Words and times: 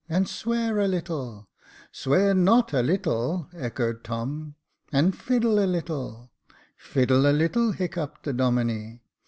"And 0.09 0.27
swear 0.27 0.79
a 0.79 0.87
little 0.87 1.47
—""Swear 1.91 2.33
not 2.33 2.73
a 2.73 2.81
little," 2.81 3.47
echoed 3.53 4.03
Tom." 4.03 4.55
And 4.91 5.15
fiddle 5.15 5.63
a 5.63 5.67
little—"'" 5.69 6.31
Fiddle 6.75 7.27
a 7.29 7.31
little," 7.31 7.71
hiccuped 7.71 8.23
the 8.23 8.33
Domine. 8.33 9.01